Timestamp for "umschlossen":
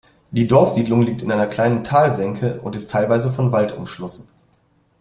3.77-4.29